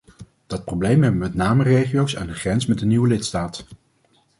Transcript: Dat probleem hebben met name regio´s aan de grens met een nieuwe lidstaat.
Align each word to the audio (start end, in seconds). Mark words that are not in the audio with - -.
Dat 0.47 0.65
probleem 0.65 1.01
hebben 1.03 1.19
met 1.19 1.33
name 1.33 1.63
regio´s 1.63 2.17
aan 2.17 2.27
de 2.27 2.33
grens 2.33 2.65
met 2.65 2.81
een 2.81 2.87
nieuwe 2.87 3.07
lidstaat. 3.07 3.65